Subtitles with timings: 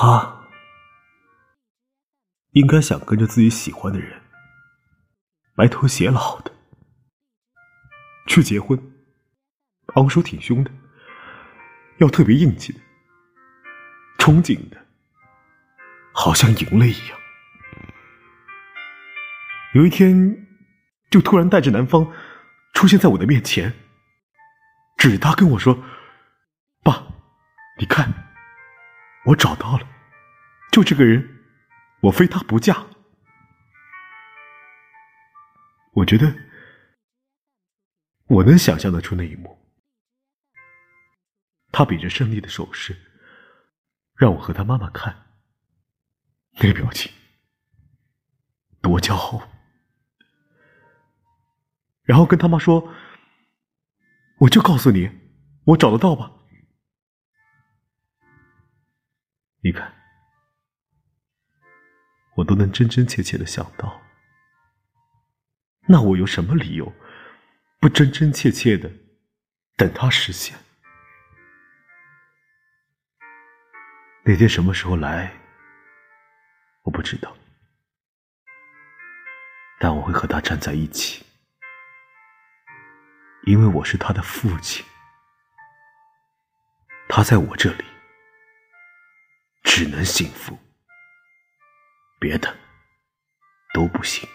[0.00, 0.46] 他
[2.52, 4.22] 应该想跟着自己喜欢的人
[5.56, 6.52] 白头偕老的，
[8.28, 8.80] 去结婚，
[9.96, 10.70] 昂首挺胸的，
[11.96, 12.78] 要特别硬气的，
[14.18, 14.76] 憧憬的，
[16.12, 17.18] 好像赢了一样。
[19.74, 20.46] 有一天，
[21.10, 22.08] 就突然带着男方
[22.72, 23.74] 出现在我的面前，
[24.96, 25.82] 指着他跟我说
[26.84, 27.04] ：“爸，
[27.80, 28.27] 你看，
[29.28, 29.86] 我找到了，
[30.72, 31.44] 就这个人，
[32.00, 32.86] 我非他不嫁。”
[35.92, 36.34] 我觉得，
[38.28, 39.58] 我能想象得出那一幕。
[41.70, 42.96] 他比着胜利的手势，
[44.14, 45.26] 让我和他妈妈看，
[46.52, 47.12] 那表情，
[48.80, 49.46] 多骄傲。
[52.04, 52.94] 然后跟他妈说
[54.40, 55.10] ：“我就告诉你，
[55.64, 56.32] 我找得到吧。”
[59.60, 59.92] 你看，
[62.36, 64.00] 我都能真真切切的想到，
[65.88, 66.92] 那我有什么理由
[67.80, 68.90] 不真真切切的
[69.76, 70.56] 等他实现？
[74.22, 75.32] 那天什么时候来，
[76.84, 77.36] 我不知道，
[79.80, 81.24] 但我会和他站在一起。
[83.44, 84.84] 因为我是他的父亲，
[87.08, 87.84] 他在我这里
[89.78, 90.58] 只能幸福，
[92.18, 92.52] 别的
[93.72, 94.28] 都不行。